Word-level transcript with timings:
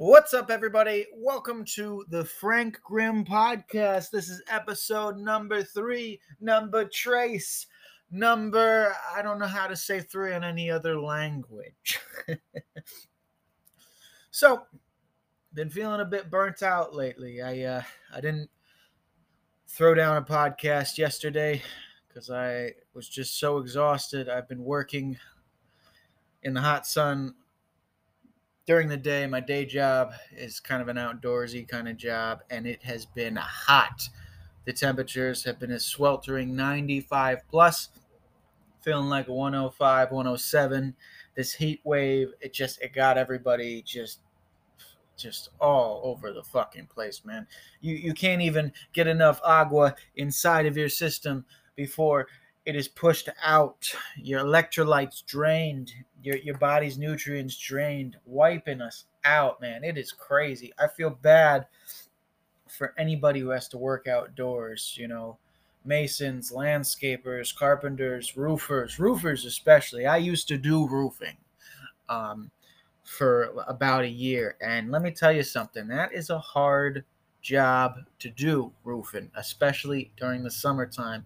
What's 0.00 0.32
up, 0.32 0.48
everybody? 0.48 1.06
Welcome 1.12 1.64
to 1.74 2.04
the 2.08 2.24
Frank 2.24 2.80
Grimm 2.84 3.24
podcast. 3.24 4.10
This 4.12 4.28
is 4.28 4.40
episode 4.48 5.16
number 5.18 5.64
three, 5.64 6.20
number 6.40 6.84
trace, 6.84 7.66
number 8.08 8.94
I 9.12 9.22
don't 9.22 9.40
know 9.40 9.48
how 9.48 9.66
to 9.66 9.74
say 9.74 9.98
three 9.98 10.34
in 10.34 10.44
any 10.44 10.70
other 10.70 11.00
language. 11.00 11.98
so, 14.30 14.62
been 15.52 15.68
feeling 15.68 16.00
a 16.00 16.04
bit 16.04 16.30
burnt 16.30 16.62
out 16.62 16.94
lately. 16.94 17.42
I 17.42 17.62
uh, 17.64 17.82
I 18.14 18.20
didn't 18.20 18.50
throw 19.66 19.94
down 19.94 20.16
a 20.16 20.22
podcast 20.22 20.96
yesterday 20.96 21.60
because 22.06 22.30
I 22.30 22.74
was 22.94 23.08
just 23.08 23.40
so 23.40 23.58
exhausted. 23.58 24.28
I've 24.28 24.48
been 24.48 24.62
working 24.62 25.18
in 26.44 26.54
the 26.54 26.60
hot 26.60 26.86
sun 26.86 27.34
during 28.68 28.86
the 28.86 28.98
day, 28.98 29.26
my 29.26 29.40
day 29.40 29.64
job 29.64 30.12
is 30.30 30.60
kind 30.60 30.82
of 30.82 30.88
an 30.88 30.98
outdoorsy 30.98 31.66
kind 31.66 31.88
of 31.88 31.96
job, 31.96 32.42
and 32.50 32.66
it 32.66 32.82
has 32.82 33.06
been 33.06 33.34
hot. 33.34 34.06
The 34.66 34.74
temperatures 34.74 35.42
have 35.44 35.58
been 35.58 35.70
a 35.70 35.80
sweltering 35.80 36.54
95 36.54 37.48
plus, 37.48 37.88
feeling 38.82 39.08
like 39.08 39.26
105, 39.26 40.10
107. 40.12 40.94
This 41.34 41.54
heat 41.54 41.80
wave, 41.82 42.34
it 42.42 42.52
just 42.52 42.78
it 42.82 42.92
got 42.92 43.16
everybody 43.16 43.80
just 43.80 44.20
just 45.16 45.48
all 45.62 46.02
over 46.04 46.34
the 46.34 46.42
fucking 46.42 46.88
place, 46.88 47.22
man. 47.24 47.46
You 47.80 47.94
you 47.94 48.12
can't 48.12 48.42
even 48.42 48.70
get 48.92 49.06
enough 49.06 49.40
agua 49.42 49.96
inside 50.16 50.66
of 50.66 50.76
your 50.76 50.90
system 50.90 51.46
before 51.74 52.26
it 52.68 52.76
is 52.76 52.86
pushed 52.86 53.30
out, 53.42 53.88
your 54.18 54.44
electrolytes 54.44 55.24
drained, 55.24 55.90
your, 56.22 56.36
your 56.36 56.58
body's 56.58 56.98
nutrients 56.98 57.56
drained, 57.56 58.18
wiping 58.26 58.82
us 58.82 59.06
out, 59.24 59.58
man. 59.58 59.82
It 59.82 59.96
is 59.96 60.12
crazy. 60.12 60.74
I 60.78 60.86
feel 60.88 61.08
bad 61.08 61.64
for 62.68 62.92
anybody 62.98 63.40
who 63.40 63.48
has 63.48 63.68
to 63.68 63.78
work 63.78 64.06
outdoors, 64.06 64.94
you 64.98 65.08
know, 65.08 65.38
masons, 65.86 66.52
landscapers, 66.52 67.56
carpenters, 67.56 68.36
roofers, 68.36 68.98
roofers 68.98 69.46
especially. 69.46 70.04
I 70.04 70.18
used 70.18 70.46
to 70.48 70.58
do 70.58 70.86
roofing 70.86 71.38
um, 72.10 72.50
for 73.02 73.64
about 73.66 74.04
a 74.04 74.10
year. 74.10 74.58
And 74.60 74.90
let 74.90 75.00
me 75.00 75.10
tell 75.10 75.32
you 75.32 75.42
something 75.42 75.88
that 75.88 76.12
is 76.12 76.28
a 76.28 76.38
hard 76.38 77.06
job 77.40 78.00
to 78.18 78.28
do, 78.28 78.72
roofing, 78.84 79.30
especially 79.36 80.12
during 80.18 80.42
the 80.42 80.50
summertime 80.50 81.24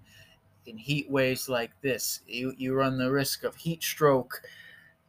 in 0.66 0.76
heat 0.76 1.10
waves 1.10 1.48
like 1.48 1.72
this. 1.82 2.20
You 2.26 2.54
you 2.56 2.74
run 2.74 2.98
the 2.98 3.10
risk 3.10 3.44
of 3.44 3.56
heat 3.56 3.82
stroke 3.82 4.42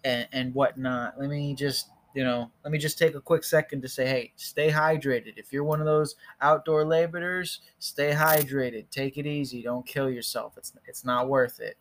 and, 0.03 0.27
and 0.31 0.53
whatnot. 0.53 1.19
Let 1.19 1.29
me 1.29 1.53
just 1.55 1.89
you 2.13 2.23
know, 2.23 2.51
let 2.63 2.71
me 2.71 2.77
just 2.77 2.99
take 2.99 3.15
a 3.15 3.21
quick 3.21 3.43
second 3.43 3.81
to 3.81 3.87
say, 3.87 4.05
hey, 4.05 4.33
stay 4.35 4.69
hydrated. 4.69 5.33
If 5.37 5.51
you're 5.51 5.63
one 5.63 5.79
of 5.79 5.87
those 5.87 6.15
outdoor 6.41 6.85
laborers, 6.85 7.61
stay 7.79 8.11
hydrated. 8.11 8.89
Take 8.91 9.17
it 9.17 9.25
easy. 9.25 9.63
Don't 9.63 9.85
kill 9.85 10.09
yourself. 10.09 10.53
It's 10.57 10.73
it's 10.87 11.03
not 11.03 11.27
worth 11.27 11.59
it. 11.59 11.77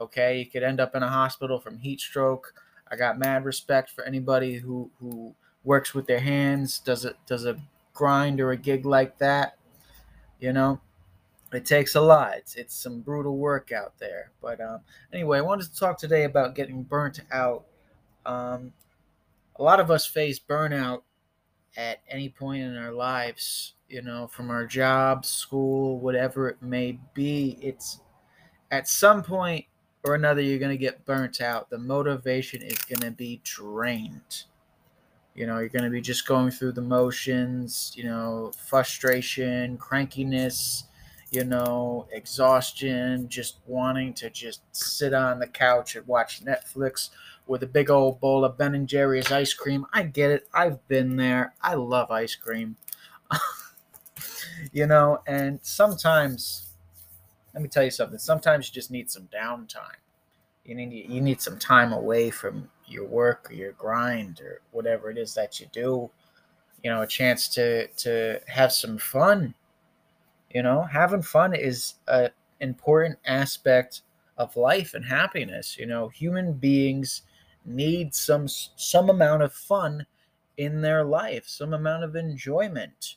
Okay, 0.00 0.38
you 0.38 0.46
could 0.46 0.62
end 0.62 0.80
up 0.80 0.94
in 0.94 1.02
a 1.02 1.08
hospital 1.08 1.58
from 1.58 1.78
heat 1.78 2.00
stroke. 2.00 2.54
I 2.90 2.96
got 2.96 3.18
mad 3.18 3.44
respect 3.44 3.90
for 3.90 4.04
anybody 4.04 4.54
who 4.54 4.90
who 5.00 5.34
works 5.64 5.94
with 5.94 6.06
their 6.06 6.20
hands, 6.20 6.78
does 6.78 7.04
it 7.04 7.16
does 7.26 7.44
a 7.44 7.56
grind 7.94 8.40
or 8.40 8.52
a 8.52 8.56
gig 8.56 8.86
like 8.86 9.18
that. 9.18 9.56
You 10.38 10.52
know, 10.52 10.80
it 11.56 11.66
takes 11.66 11.94
a 11.94 12.00
lot. 12.00 12.34
It's, 12.36 12.56
it's 12.56 12.74
some 12.74 13.00
brutal 13.00 13.36
work 13.36 13.72
out 13.72 13.98
there. 13.98 14.32
But 14.40 14.60
um, 14.60 14.80
anyway, 15.12 15.38
I 15.38 15.42
wanted 15.42 15.72
to 15.72 15.78
talk 15.78 15.98
today 15.98 16.24
about 16.24 16.54
getting 16.54 16.82
burnt 16.82 17.20
out. 17.32 17.64
Um, 18.26 18.72
a 19.56 19.62
lot 19.62 19.80
of 19.80 19.90
us 19.90 20.06
face 20.06 20.38
burnout 20.38 21.02
at 21.76 22.00
any 22.08 22.28
point 22.28 22.62
in 22.62 22.76
our 22.76 22.92
lives, 22.92 23.74
you 23.88 24.02
know, 24.02 24.26
from 24.26 24.50
our 24.50 24.66
job, 24.66 25.24
school, 25.24 25.98
whatever 25.98 26.48
it 26.48 26.62
may 26.62 26.98
be. 27.14 27.58
It's 27.60 28.00
at 28.70 28.88
some 28.88 29.22
point 29.22 29.66
or 30.04 30.14
another, 30.14 30.42
you're 30.42 30.58
going 30.58 30.70
to 30.70 30.76
get 30.76 31.04
burnt 31.04 31.40
out. 31.40 31.70
The 31.70 31.78
motivation 31.78 32.62
is 32.62 32.78
going 32.78 33.00
to 33.00 33.10
be 33.10 33.40
drained. 33.42 34.44
You 35.34 35.46
know, 35.46 35.58
you're 35.58 35.68
going 35.68 35.84
to 35.84 35.90
be 35.90 36.00
just 36.00 36.26
going 36.26 36.50
through 36.50 36.72
the 36.72 36.82
motions, 36.82 37.92
you 37.96 38.04
know, 38.04 38.52
frustration, 38.66 39.78
crankiness 39.78 40.84
you 41.30 41.44
know, 41.44 42.06
exhaustion, 42.12 43.28
just 43.28 43.58
wanting 43.66 44.14
to 44.14 44.30
just 44.30 44.62
sit 44.72 45.12
on 45.12 45.38
the 45.38 45.46
couch 45.46 45.96
and 45.96 46.06
watch 46.06 46.44
Netflix 46.44 47.10
with 47.46 47.62
a 47.62 47.66
big 47.66 47.90
old 47.90 48.20
bowl 48.20 48.44
of 48.44 48.56
Ben 48.56 48.74
and 48.74 48.88
Jerry's 48.88 49.30
ice 49.30 49.52
cream. 49.52 49.86
I 49.92 50.04
get 50.04 50.30
it. 50.30 50.48
I've 50.54 50.86
been 50.88 51.16
there. 51.16 51.54
I 51.60 51.74
love 51.74 52.10
ice 52.10 52.34
cream. 52.34 52.76
you 54.72 54.86
know, 54.86 55.22
and 55.26 55.58
sometimes 55.62 56.68
let 57.52 57.62
me 57.62 57.68
tell 57.68 57.84
you 57.84 57.90
something. 57.90 58.18
Sometimes 58.18 58.68
you 58.68 58.74
just 58.74 58.90
need 58.90 59.10
some 59.10 59.28
downtime. 59.34 59.98
You 60.64 60.74
need 60.74 61.10
you 61.10 61.20
need 61.20 61.40
some 61.40 61.58
time 61.58 61.92
away 61.92 62.30
from 62.30 62.70
your 62.86 63.06
work 63.06 63.50
or 63.50 63.54
your 63.54 63.72
grind 63.72 64.40
or 64.40 64.60
whatever 64.70 65.10
it 65.10 65.18
is 65.18 65.34
that 65.34 65.60
you 65.60 65.66
do. 65.72 66.10
You 66.82 66.90
know, 66.90 67.02
a 67.02 67.06
chance 67.06 67.48
to 67.50 67.86
to 67.88 68.40
have 68.48 68.72
some 68.72 68.98
fun 68.98 69.54
you 70.54 70.62
know, 70.62 70.84
having 70.84 71.22
fun 71.22 71.54
is 71.54 71.94
an 72.08 72.30
important 72.60 73.18
aspect 73.26 74.02
of 74.38 74.56
life 74.56 74.94
and 74.94 75.04
happiness. 75.04 75.76
You 75.78 75.86
know, 75.86 76.08
human 76.08 76.54
beings 76.54 77.22
need 77.64 78.14
some 78.14 78.48
some 78.48 79.10
amount 79.10 79.42
of 79.42 79.52
fun 79.52 80.06
in 80.56 80.80
their 80.80 81.04
life, 81.04 81.48
some 81.48 81.74
amount 81.74 82.04
of 82.04 82.16
enjoyment. 82.16 83.16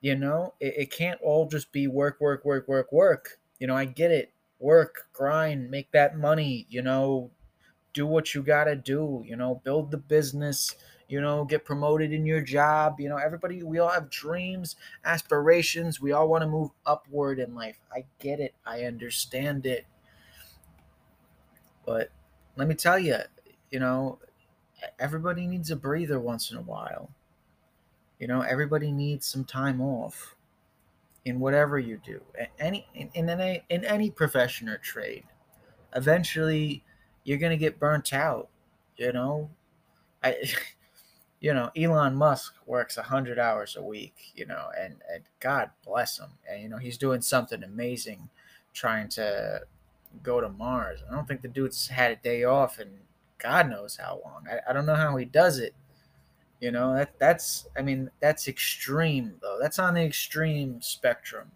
You 0.00 0.16
know, 0.16 0.54
it, 0.60 0.74
it 0.76 0.90
can't 0.92 1.20
all 1.20 1.46
just 1.46 1.72
be 1.72 1.86
work, 1.86 2.20
work, 2.20 2.44
work, 2.44 2.68
work, 2.68 2.92
work. 2.92 3.38
You 3.58 3.66
know, 3.66 3.76
I 3.76 3.84
get 3.84 4.10
it. 4.10 4.32
Work, 4.58 5.08
grind, 5.14 5.70
make 5.70 5.90
that 5.92 6.18
money, 6.18 6.66
you 6.68 6.82
know, 6.82 7.30
do 7.94 8.06
what 8.06 8.34
you 8.34 8.42
got 8.42 8.64
to 8.64 8.76
do, 8.76 9.22
you 9.26 9.36
know, 9.36 9.60
build 9.64 9.90
the 9.90 9.96
business, 9.96 10.76
you 11.10 11.20
know, 11.20 11.44
get 11.44 11.64
promoted 11.64 12.12
in 12.12 12.24
your 12.24 12.40
job. 12.40 13.00
You 13.00 13.08
know, 13.08 13.16
everybody, 13.16 13.64
we 13.64 13.80
all 13.80 13.88
have 13.88 14.08
dreams, 14.10 14.76
aspirations. 15.04 16.00
We 16.00 16.12
all 16.12 16.28
want 16.28 16.42
to 16.42 16.48
move 16.48 16.70
upward 16.86 17.40
in 17.40 17.52
life. 17.56 17.80
I 17.92 18.04
get 18.20 18.38
it. 18.38 18.54
I 18.64 18.84
understand 18.84 19.66
it. 19.66 19.86
But 21.84 22.10
let 22.54 22.68
me 22.68 22.76
tell 22.76 22.96
you, 22.96 23.16
you 23.72 23.80
know, 23.80 24.20
everybody 25.00 25.48
needs 25.48 25.72
a 25.72 25.76
breather 25.76 26.20
once 26.20 26.52
in 26.52 26.56
a 26.56 26.62
while. 26.62 27.10
You 28.20 28.28
know, 28.28 28.42
everybody 28.42 28.92
needs 28.92 29.26
some 29.26 29.44
time 29.44 29.80
off 29.80 30.36
in 31.24 31.40
whatever 31.40 31.78
you 31.78 32.00
do. 32.04 32.20
Any 32.60 32.86
in, 32.94 33.10
in 33.14 33.28
any 33.28 33.64
in 33.68 33.84
any 33.84 34.10
profession 34.10 34.68
or 34.68 34.78
trade. 34.78 35.24
Eventually 35.96 36.84
you're 37.24 37.38
to 37.50 37.56
get 37.56 37.80
burnt 37.80 38.12
out, 38.12 38.48
you 38.96 39.12
know? 39.12 39.50
I 40.22 40.36
you 41.40 41.54
know, 41.54 41.70
Elon 41.76 42.14
Musk 42.14 42.54
works 42.66 42.96
100 42.96 43.38
hours 43.38 43.76
a 43.76 43.82
week, 43.82 44.32
you 44.34 44.46
know, 44.46 44.68
and, 44.78 44.96
and 45.12 45.22
God 45.40 45.70
bless 45.84 46.18
him. 46.18 46.30
And, 46.50 46.62
you 46.62 46.68
know, 46.68 46.76
he's 46.76 46.98
doing 46.98 47.22
something 47.22 47.62
amazing 47.62 48.28
trying 48.74 49.08
to 49.10 49.62
go 50.22 50.40
to 50.40 50.48
Mars. 50.48 51.00
I 51.08 51.14
don't 51.14 51.26
think 51.26 51.42
the 51.42 51.48
dude's 51.48 51.88
had 51.88 52.12
a 52.12 52.16
day 52.16 52.44
off 52.44 52.78
in 52.78 52.88
God 53.38 53.70
knows 53.70 53.96
how 53.96 54.20
long. 54.24 54.44
I, 54.50 54.70
I 54.70 54.72
don't 54.74 54.86
know 54.86 54.94
how 54.94 55.16
he 55.16 55.24
does 55.24 55.58
it. 55.58 55.74
You 56.60 56.70
know, 56.70 56.94
that 56.94 57.18
that's 57.18 57.66
I 57.76 57.80
mean, 57.80 58.10
that's 58.20 58.46
extreme 58.46 59.32
though. 59.40 59.56
That's 59.58 59.78
on 59.78 59.94
the 59.94 60.02
extreme 60.02 60.82
spectrum 60.82 61.50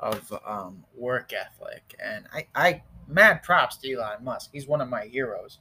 of 0.00 0.32
um, 0.44 0.82
work 0.96 1.32
ethic. 1.32 1.94
And 2.02 2.24
I, 2.32 2.46
I 2.56 2.82
mad 3.06 3.42
props 3.44 3.76
to 3.78 3.92
Elon 3.92 4.24
Musk. 4.24 4.50
He's 4.52 4.66
one 4.66 4.80
of 4.80 4.88
my 4.88 5.04
heroes. 5.04 5.58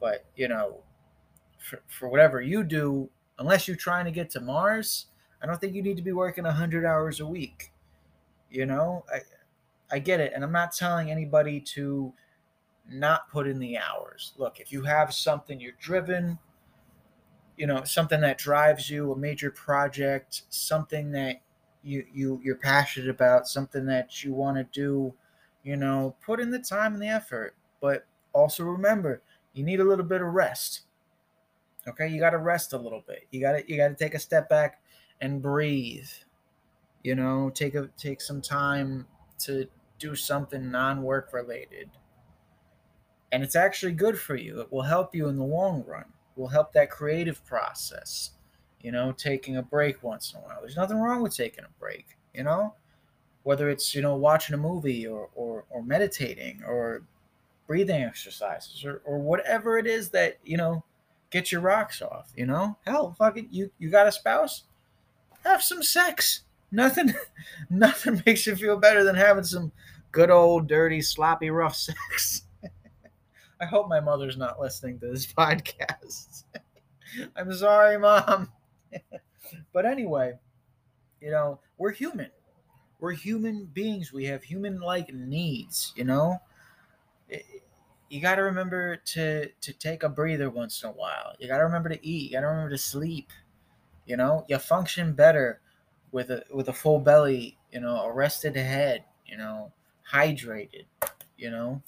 But, 0.00 0.24
you 0.36 0.48
know, 0.48 0.78
for, 1.60 1.82
for 1.86 2.08
whatever 2.08 2.40
you 2.40 2.64
do, 2.64 3.08
unless 3.38 3.68
you're 3.68 3.76
trying 3.76 4.04
to 4.04 4.10
get 4.10 4.30
to 4.30 4.40
Mars, 4.40 5.06
I 5.42 5.46
don't 5.46 5.60
think 5.60 5.74
you 5.74 5.82
need 5.82 5.96
to 5.96 6.02
be 6.02 6.12
working 6.12 6.44
100 6.44 6.84
hours 6.84 7.20
a 7.20 7.26
week. 7.26 7.72
You 8.50 8.66
know, 8.66 9.04
I, 9.12 9.20
I 9.94 9.98
get 9.98 10.20
it. 10.20 10.32
And 10.34 10.44
I'm 10.44 10.52
not 10.52 10.72
telling 10.72 11.10
anybody 11.10 11.60
to 11.60 12.12
not 12.88 13.30
put 13.30 13.46
in 13.46 13.58
the 13.58 13.78
hours. 13.78 14.32
Look, 14.36 14.60
if 14.60 14.72
you 14.72 14.82
have 14.82 15.14
something 15.14 15.60
you're 15.60 15.72
driven, 15.78 16.38
you 17.56 17.66
know, 17.66 17.84
something 17.84 18.20
that 18.22 18.38
drives 18.38 18.90
you, 18.90 19.12
a 19.12 19.16
major 19.16 19.50
project, 19.50 20.42
something 20.50 21.12
that 21.12 21.42
you 21.82 22.04
you 22.12 22.40
you're 22.42 22.56
passionate 22.56 23.08
about, 23.08 23.46
something 23.46 23.86
that 23.86 24.24
you 24.24 24.32
want 24.32 24.56
to 24.56 24.64
do, 24.64 25.14
you 25.62 25.76
know, 25.76 26.16
put 26.24 26.40
in 26.40 26.50
the 26.50 26.58
time 26.58 26.94
and 26.94 27.02
the 27.02 27.08
effort. 27.08 27.54
But 27.80 28.06
also 28.32 28.64
remember, 28.64 29.22
you 29.52 29.64
need 29.64 29.80
a 29.80 29.84
little 29.84 30.04
bit 30.04 30.22
of 30.22 30.28
rest. 30.28 30.82
Okay, 31.90 32.08
you 32.08 32.20
got 32.20 32.30
to 32.30 32.38
rest 32.38 32.72
a 32.72 32.78
little 32.78 33.02
bit. 33.06 33.26
You 33.30 33.40
got 33.40 33.52
to 33.52 33.70
you 33.70 33.76
got 33.76 33.88
to 33.88 33.94
take 33.94 34.14
a 34.14 34.18
step 34.18 34.48
back 34.48 34.82
and 35.20 35.42
breathe. 35.42 36.08
You 37.02 37.14
know, 37.14 37.50
take 37.50 37.74
a 37.74 37.88
take 37.98 38.20
some 38.20 38.40
time 38.42 39.06
to 39.40 39.66
do 39.98 40.14
something 40.14 40.70
non-work 40.70 41.32
related. 41.32 41.90
And 43.32 43.42
it's 43.42 43.56
actually 43.56 43.92
good 43.92 44.18
for 44.18 44.36
you. 44.36 44.60
It 44.60 44.72
will 44.72 44.82
help 44.82 45.14
you 45.14 45.28
in 45.28 45.36
the 45.36 45.44
long 45.44 45.84
run. 45.86 46.02
It 46.36 46.40
will 46.40 46.48
help 46.48 46.72
that 46.72 46.90
creative 46.90 47.44
process. 47.44 48.32
you 48.82 48.92
know, 48.92 49.12
taking 49.12 49.56
a 49.58 49.62
break 49.62 50.02
once 50.02 50.32
in 50.32 50.40
a 50.40 50.42
while. 50.42 50.60
There's 50.60 50.76
nothing 50.76 50.98
wrong 50.98 51.22
with 51.22 51.36
taking 51.36 51.64
a 51.64 51.68
break, 51.78 52.16
you 52.34 52.44
know, 52.44 52.74
whether 53.44 53.70
it's, 53.70 53.94
you 53.94 54.02
know, 54.02 54.16
watching 54.16 54.54
a 54.54 54.58
movie 54.58 55.06
or, 55.06 55.30
or, 55.34 55.64
or 55.70 55.82
meditating 55.82 56.62
or 56.66 57.02
breathing 57.66 58.02
exercises 58.02 58.84
or, 58.84 59.02
or 59.04 59.18
whatever 59.20 59.78
it 59.78 59.86
is 59.86 60.10
that, 60.10 60.38
you 60.44 60.56
know, 60.56 60.84
get 61.30 61.50
your 61.50 61.60
rocks 61.60 62.02
off, 62.02 62.32
you 62.36 62.46
know? 62.46 62.76
Hell, 62.86 63.14
fucking 63.18 63.48
you 63.50 63.70
you 63.78 63.90
got 63.90 64.06
a 64.06 64.12
spouse? 64.12 64.64
Have 65.44 65.62
some 65.62 65.82
sex. 65.82 66.42
Nothing 66.70 67.14
nothing 67.70 68.22
makes 68.26 68.46
you 68.46 68.54
feel 68.56 68.76
better 68.76 69.04
than 69.04 69.14
having 69.14 69.44
some 69.44 69.72
good 70.12 70.30
old 70.30 70.68
dirty 70.68 71.00
sloppy 71.00 71.50
rough 71.50 71.76
sex. 71.76 72.42
I 73.60 73.64
hope 73.66 73.88
my 73.88 74.00
mother's 74.00 74.36
not 74.36 74.60
listening 74.60 74.98
to 75.00 75.08
this 75.08 75.26
podcast. 75.32 76.44
I'm 77.36 77.52
sorry, 77.52 77.98
mom. 77.98 78.50
but 79.72 79.84
anyway, 79.84 80.34
you 81.20 81.30
know, 81.30 81.60
we're 81.76 81.90
human. 81.92 82.30
We're 83.00 83.12
human 83.12 83.66
beings. 83.66 84.12
We 84.12 84.24
have 84.26 84.42
human 84.42 84.80
like 84.80 85.12
needs, 85.12 85.92
you 85.96 86.04
know? 86.04 86.40
You 88.10 88.20
got 88.20 88.34
to 88.34 88.42
remember 88.42 88.96
to 88.96 89.48
to 89.48 89.72
take 89.72 90.02
a 90.02 90.08
breather 90.08 90.50
once 90.50 90.82
in 90.82 90.88
a 90.90 90.92
while. 90.92 91.32
You 91.38 91.46
got 91.46 91.58
to 91.58 91.64
remember 91.64 91.88
to 91.88 92.06
eat. 92.06 92.30
You 92.30 92.36
got 92.36 92.40
to 92.40 92.48
remember 92.48 92.70
to 92.70 92.78
sleep. 92.78 93.30
You 94.04 94.16
know, 94.16 94.44
you 94.48 94.58
function 94.58 95.12
better 95.12 95.60
with 96.10 96.30
a 96.30 96.42
with 96.52 96.68
a 96.68 96.72
full 96.72 96.98
belly, 96.98 97.56
you 97.70 97.80
know, 97.80 98.02
a 98.02 98.12
rested 98.12 98.56
head, 98.56 99.04
you 99.24 99.36
know, 99.36 99.72
hydrated, 100.12 100.86
you 101.38 101.50
know. 101.50 101.80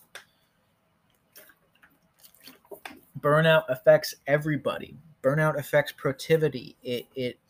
Burnout 3.19 3.65
affects 3.69 4.15
everybody. 4.29 4.97
Burnout 5.25 5.59
affects 5.59 5.91
productivity. 5.91 6.77
It 6.85 7.07
it 7.17 7.41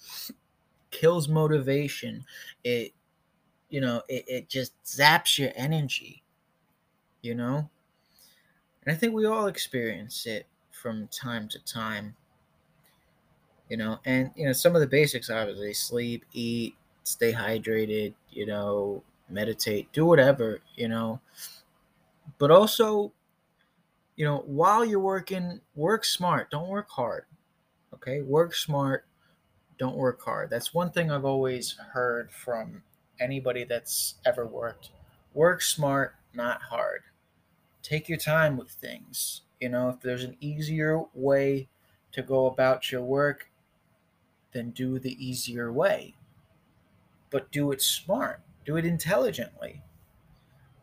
kills 0.90 1.28
motivation. 1.28 2.24
It 2.64 2.92
you 3.68 3.82
know, 3.82 4.02
it, 4.08 4.24
it 4.26 4.48
just 4.48 4.72
zaps 4.82 5.38
your 5.38 5.50
energy. 5.56 6.22
You 7.20 7.34
know? 7.34 7.68
And 8.84 8.94
I 8.94 8.98
think 8.98 9.14
we 9.14 9.26
all 9.26 9.46
experience 9.46 10.26
it 10.26 10.46
from 10.70 11.08
time 11.08 11.48
to 11.48 11.58
time. 11.64 12.16
You 13.68 13.76
know, 13.76 14.00
and 14.04 14.30
you 14.36 14.46
know, 14.46 14.52
some 14.52 14.74
of 14.74 14.80
the 14.80 14.86
basics 14.86 15.30
obviously 15.30 15.72
sleep, 15.72 16.24
eat, 16.32 16.74
stay 17.04 17.32
hydrated, 17.32 18.14
you 18.30 18.46
know, 18.46 19.02
meditate, 19.28 19.92
do 19.92 20.04
whatever, 20.04 20.60
you 20.76 20.88
know. 20.88 21.20
But 22.38 22.50
also, 22.50 23.12
you 24.16 24.24
know, 24.24 24.42
while 24.46 24.84
you're 24.84 25.00
working, 25.00 25.60
work 25.74 26.04
smart, 26.04 26.50
don't 26.50 26.68
work 26.68 26.90
hard. 26.90 27.24
Okay? 27.94 28.20
Work 28.20 28.54
smart, 28.54 29.06
don't 29.78 29.96
work 29.96 30.22
hard. 30.22 30.50
That's 30.50 30.74
one 30.74 30.90
thing 30.90 31.10
I've 31.10 31.24
always 31.24 31.76
heard 31.92 32.30
from 32.30 32.82
anybody 33.20 33.64
that's 33.64 34.16
ever 34.24 34.46
worked. 34.46 34.90
Work 35.34 35.62
smart, 35.62 36.14
not 36.34 36.60
hard. 36.62 37.02
Take 37.82 38.08
your 38.08 38.18
time 38.18 38.56
with 38.56 38.70
things. 38.70 39.42
You 39.60 39.68
know, 39.68 39.88
if 39.88 40.00
there's 40.00 40.24
an 40.24 40.36
easier 40.40 41.02
way 41.14 41.68
to 42.12 42.22
go 42.22 42.46
about 42.46 42.92
your 42.92 43.02
work, 43.02 43.50
then 44.52 44.70
do 44.70 44.98
the 44.98 45.24
easier 45.24 45.72
way. 45.72 46.14
But 47.30 47.50
do 47.50 47.72
it 47.72 47.82
smart, 47.82 48.40
do 48.64 48.76
it 48.76 48.84
intelligently. 48.84 49.82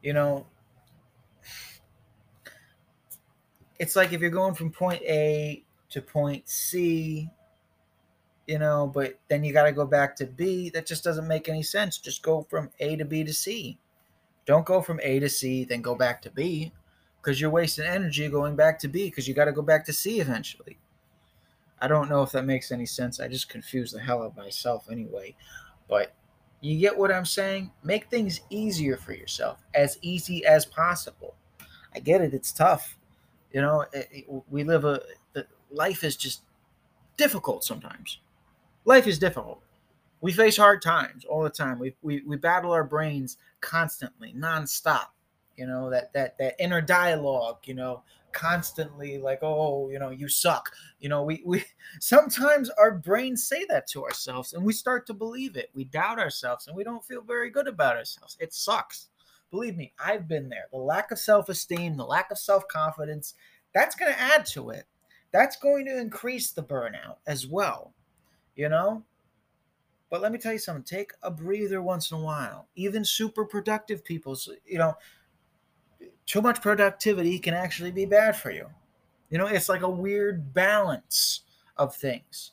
You 0.01 0.13
know, 0.13 0.47
it's 3.79 3.95
like 3.95 4.11
if 4.11 4.21
you're 4.21 4.29
going 4.29 4.55
from 4.55 4.71
point 4.71 5.01
A 5.03 5.63
to 5.89 6.01
point 6.01 6.49
C, 6.49 7.29
you 8.47 8.59
know, 8.59 8.87
but 8.87 9.19
then 9.27 9.43
you 9.43 9.53
got 9.53 9.65
to 9.65 9.71
go 9.71 9.85
back 9.85 10.15
to 10.17 10.25
B. 10.25 10.69
That 10.69 10.85
just 10.85 11.03
doesn't 11.03 11.27
make 11.27 11.47
any 11.47 11.63
sense. 11.63 11.97
Just 11.97 12.23
go 12.23 12.47
from 12.49 12.71
A 12.79 12.95
to 12.95 13.05
B 13.05 13.23
to 13.23 13.33
C. 13.33 13.77
Don't 14.45 14.65
go 14.65 14.81
from 14.81 14.99
A 15.03 15.19
to 15.19 15.29
C, 15.29 15.63
then 15.63 15.81
go 15.81 15.93
back 15.93 16.21
to 16.23 16.31
B 16.31 16.71
because 17.21 17.39
you're 17.39 17.49
wasting 17.49 17.85
energy 17.85 18.27
going 18.29 18.55
back 18.55 18.79
to 18.79 18.87
B 18.87 19.05
because 19.05 19.27
you 19.27 19.33
got 19.33 19.45
to 19.45 19.51
go 19.51 19.61
back 19.61 19.85
to 19.85 19.93
C 19.93 20.19
eventually. 20.19 20.77
I 21.81 21.87
don't 21.87 22.09
know 22.09 22.23
if 22.23 22.31
that 22.33 22.45
makes 22.45 22.71
any 22.71 22.85
sense. 22.85 23.19
I 23.19 23.27
just 23.27 23.49
confuse 23.49 23.91
the 23.91 23.99
hell 23.99 24.21
out 24.21 24.27
of 24.31 24.37
myself 24.37 24.87
anyway. 24.91 25.35
But 25.87 26.13
you 26.61 26.77
get 26.77 26.97
what 26.97 27.11
I'm 27.11 27.25
saying? 27.25 27.71
Make 27.83 28.09
things 28.09 28.41
easier 28.49 28.97
for 28.97 29.13
yourself, 29.13 29.59
as 29.73 29.97
easy 30.01 30.45
as 30.45 30.65
possible. 30.65 31.35
I 31.95 31.99
get 31.99 32.21
it, 32.21 32.33
it's 32.33 32.51
tough. 32.51 32.97
You 33.51 33.61
know, 33.61 33.85
it, 33.93 34.07
it, 34.11 34.25
we 34.49 34.63
live 34.63 34.85
a 34.85 35.01
life 35.71 36.03
is 36.03 36.15
just 36.15 36.41
difficult 37.15 37.63
sometimes 37.63 38.19
life 38.89 39.07
is 39.07 39.19
difficult. 39.19 39.61
We 40.21 40.33
face 40.33 40.57
hard 40.57 40.81
times 40.81 41.23
all 41.25 41.43
the 41.43 41.49
time. 41.49 41.79
We, 41.79 41.95
we, 42.01 42.23
we 42.25 42.35
battle 42.35 42.71
our 42.71 42.83
brains 42.83 43.37
constantly, 43.61 44.33
nonstop. 44.35 45.07
You 45.59 45.67
know, 45.67 45.89
that, 45.89 46.13
that, 46.13 46.37
that 46.39 46.55
inner 46.59 46.81
dialogue, 46.81 47.57
you 47.65 47.73
know, 47.75 48.01
constantly 48.31 49.17
like, 49.17 49.39
oh, 49.41 49.89
you 49.89 49.99
know, 49.99 50.09
you 50.09 50.27
suck. 50.27 50.71
You 50.99 51.09
know, 51.09 51.23
we, 51.23 51.43
we 51.45 51.63
sometimes 51.99 52.69
our 52.71 52.91
brains 52.91 53.45
say 53.45 53.65
that 53.69 53.87
to 53.89 54.05
ourselves 54.05 54.53
and 54.53 54.63
we 54.63 54.73
start 54.73 55.05
to 55.07 55.13
believe 55.13 55.55
it. 55.55 55.69
We 55.73 55.83
doubt 55.83 56.19
ourselves 56.19 56.67
and 56.67 56.75
we 56.75 56.83
don't 56.83 57.05
feel 57.05 57.21
very 57.21 57.49
good 57.49 57.67
about 57.67 57.97
ourselves. 57.97 58.37
It 58.39 58.53
sucks. 58.53 59.09
Believe 59.51 59.77
me, 59.77 59.93
I've 60.03 60.27
been 60.27 60.49
there. 60.49 60.67
The 60.71 60.77
lack 60.77 61.11
of 61.11 61.19
self 61.19 61.49
esteem, 61.49 61.97
the 61.97 62.05
lack 62.05 62.31
of 62.31 62.37
self 62.37 62.67
confidence, 62.67 63.33
that's 63.73 63.95
going 63.95 64.11
to 64.11 64.19
add 64.19 64.45
to 64.47 64.69
it. 64.69 64.85
That's 65.31 65.57
going 65.57 65.85
to 65.85 65.99
increase 65.99 66.51
the 66.51 66.63
burnout 66.63 67.17
as 67.27 67.45
well 67.45 67.93
you 68.59 68.67
know? 68.67 69.03
But 70.09 70.21
let 70.21 70.33
me 70.33 70.37
tell 70.37 70.51
you 70.51 70.59
something 70.59 70.83
take 70.83 71.13
a 71.23 71.31
breather 71.31 71.81
once 71.81 72.11
in 72.11 72.17
a 72.17 72.21
while. 72.21 72.67
Even 72.75 73.05
super 73.05 73.45
productive 73.45 74.03
people, 74.03 74.37
you 74.65 74.77
know, 74.77 74.95
too 76.29 76.41
much 76.41 76.61
productivity 76.61 77.39
can 77.39 77.53
actually 77.53 77.91
be 77.91 78.05
bad 78.05 78.35
for 78.35 78.51
you. 78.51 78.67
You 79.29 79.37
know, 79.37 79.47
it's 79.47 79.67
like 79.67 79.81
a 79.81 79.89
weird 79.89 80.53
balance 80.53 81.41
of 81.77 81.95
things. 81.95 82.51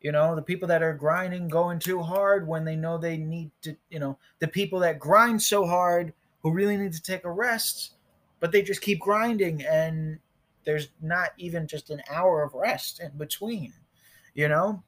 You 0.00 0.12
know, 0.12 0.34
the 0.34 0.42
people 0.42 0.66
that 0.68 0.82
are 0.82 0.94
grinding, 0.94 1.46
going 1.46 1.78
too 1.78 2.00
hard 2.00 2.48
when 2.48 2.64
they 2.64 2.76
know 2.76 2.96
they 2.96 3.18
need 3.18 3.50
to, 3.62 3.76
you 3.90 3.98
know, 3.98 4.18
the 4.38 4.48
people 4.48 4.80
that 4.80 4.98
grind 4.98 5.42
so 5.42 5.66
hard 5.66 6.14
who 6.42 6.50
really 6.50 6.78
need 6.78 6.94
to 6.94 7.02
take 7.02 7.24
a 7.24 7.30
rest, 7.30 7.92
but 8.40 8.50
they 8.50 8.62
just 8.62 8.80
keep 8.80 8.98
grinding 8.98 9.62
and 9.66 10.18
there's 10.64 10.88
not 11.02 11.30
even 11.36 11.66
just 11.66 11.90
an 11.90 12.02
hour 12.10 12.42
of 12.42 12.54
rest 12.54 13.00
in 13.00 13.10
between, 13.18 13.74
you 14.34 14.48
know? 14.48 14.82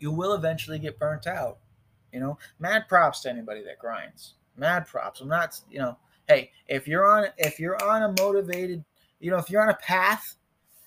you 0.00 0.10
will 0.10 0.32
eventually 0.32 0.78
get 0.78 0.98
burnt 0.98 1.26
out. 1.26 1.58
You 2.12 2.18
know, 2.18 2.38
mad 2.58 2.88
props 2.88 3.20
to 3.20 3.30
anybody 3.30 3.62
that 3.64 3.78
grinds. 3.78 4.34
Mad 4.56 4.86
props. 4.86 5.20
I'm 5.20 5.28
not, 5.28 5.60
you 5.70 5.78
know, 5.78 5.96
hey, 6.30 6.50
if 6.68 6.86
you're 6.86 7.04
on 7.04 7.26
if 7.38 7.58
you're 7.58 7.82
on 7.82 8.02
a 8.02 8.22
motivated, 8.22 8.84
you 9.18 9.30
know, 9.30 9.38
if 9.38 9.50
you're 9.50 9.62
on 9.62 9.70
a 9.70 9.74
path, 9.74 10.36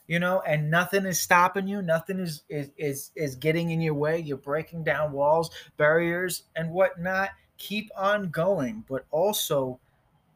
you 0.08 0.20
know, 0.20 0.42
and 0.48 0.72
nothing 0.72 1.06
is 1.06 1.20
stopping 1.20 1.68
you, 1.68 1.82
nothing 1.82 2.20
is 2.20 2.44
is 2.50 2.72
is 2.78 3.12
is 3.16 3.36
getting 3.36 3.72
in 3.72 3.82
your 3.82 3.94
way, 3.94 4.20
you're 4.20 4.38
breaking 4.38 4.84
down 4.84 5.12
walls, 5.12 5.52
barriers, 5.78 6.44
and 6.56 6.72
whatnot. 6.72 7.30
Keep 7.58 7.90
on 7.98 8.30
going, 8.30 8.84
but 8.88 9.06
also 9.12 9.80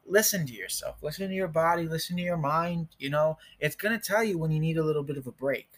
listen 0.06 0.46
to 0.46 0.54
yourself, 0.54 0.96
listen 1.02 1.28
to 1.28 1.34
your 1.34 1.48
body, 1.48 1.84
listen 1.84 2.16
to 2.16 2.22
your 2.22 2.36
mind. 2.36 2.88
You 2.98 3.10
know, 3.10 3.38
it's 3.60 3.76
gonna 3.76 3.98
tell 3.98 4.22
you 4.22 4.38
when 4.38 4.50
you 4.50 4.60
need 4.60 4.76
a 4.76 4.84
little 4.84 5.02
bit 5.02 5.16
of 5.16 5.26
a 5.26 5.32
break. 5.32 5.68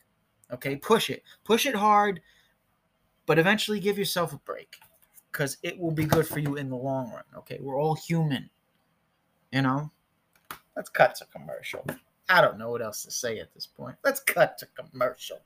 Okay, 0.52 0.74
push 0.74 1.10
it, 1.10 1.22
push 1.44 1.66
it 1.66 1.76
hard 1.76 2.20
but 3.26 3.38
eventually 3.38 3.78
give 3.78 3.96
yourself 3.96 4.32
a 4.32 4.38
break 4.38 4.80
because 5.30 5.56
it 5.62 5.78
will 5.78 5.92
be 5.92 6.02
good 6.04 6.26
for 6.26 6.40
you 6.40 6.56
in 6.56 6.68
the 6.68 6.74
long 6.74 7.12
run. 7.12 7.22
Okay, 7.36 7.58
we're 7.60 7.80
all 7.80 7.94
human, 7.94 8.50
you 9.52 9.62
know. 9.62 9.90
Let's 10.76 10.90
cut 10.90 11.14
to 11.16 11.26
commercial. 11.26 11.84
I 12.28 12.40
don't 12.40 12.58
know 12.58 12.70
what 12.70 12.82
else 12.82 13.02
to 13.04 13.10
say 13.10 13.38
at 13.40 13.52
this 13.54 13.66
point. 13.66 13.96
Let's 14.04 14.20
cut 14.20 14.56
to 14.58 14.66
commercial. 14.66 15.40